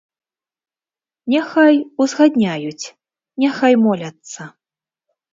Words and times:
Няхай 1.33 1.75
узгадняюць, 2.05 2.85
няхай 3.43 3.73
моляцца. 3.83 4.41